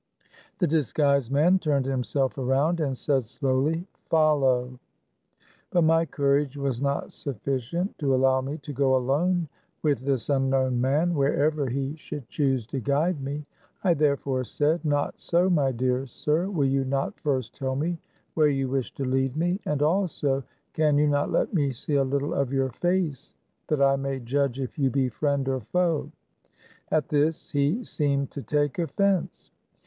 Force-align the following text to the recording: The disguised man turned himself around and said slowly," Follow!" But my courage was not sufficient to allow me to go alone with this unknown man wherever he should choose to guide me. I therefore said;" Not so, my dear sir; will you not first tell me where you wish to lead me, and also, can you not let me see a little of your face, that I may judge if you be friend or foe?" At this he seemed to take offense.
The 0.57 0.65
disguised 0.65 1.31
man 1.31 1.59
turned 1.59 1.85
himself 1.85 2.35
around 2.39 2.79
and 2.79 2.97
said 2.97 3.27
slowly," 3.27 3.85
Follow!" 4.09 4.79
But 5.69 5.83
my 5.83 6.07
courage 6.07 6.57
was 6.57 6.81
not 6.81 7.13
sufficient 7.13 7.99
to 7.99 8.15
allow 8.15 8.41
me 8.41 8.57
to 8.63 8.73
go 8.73 8.95
alone 8.95 9.47
with 9.83 9.99
this 9.99 10.27
unknown 10.27 10.81
man 10.81 11.13
wherever 11.13 11.69
he 11.69 11.95
should 11.97 12.27
choose 12.29 12.65
to 12.73 12.79
guide 12.79 13.21
me. 13.21 13.45
I 13.83 13.93
therefore 13.93 14.43
said;" 14.43 14.83
Not 14.85 15.19
so, 15.19 15.51
my 15.51 15.71
dear 15.71 16.07
sir; 16.07 16.49
will 16.49 16.65
you 16.65 16.83
not 16.83 17.19
first 17.19 17.53
tell 17.53 17.75
me 17.75 17.99
where 18.33 18.49
you 18.49 18.69
wish 18.69 18.91
to 18.95 19.05
lead 19.05 19.37
me, 19.37 19.59
and 19.67 19.83
also, 19.83 20.43
can 20.73 20.97
you 20.97 21.05
not 21.05 21.31
let 21.31 21.53
me 21.53 21.71
see 21.73 21.93
a 21.93 22.03
little 22.03 22.33
of 22.33 22.51
your 22.51 22.69
face, 22.71 23.35
that 23.67 23.83
I 23.83 23.97
may 23.97 24.19
judge 24.19 24.59
if 24.59 24.79
you 24.79 24.89
be 24.89 25.09
friend 25.09 25.47
or 25.47 25.59
foe?" 25.59 26.09
At 26.91 27.09
this 27.09 27.51
he 27.51 27.83
seemed 27.83 28.31
to 28.31 28.41
take 28.41 28.79
offense. 28.79 29.51